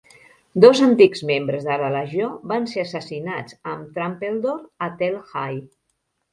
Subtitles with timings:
[0.63, 5.65] Dos antics membres de la Legió van ser assassinats amb Trumpeldor a Tel Hai.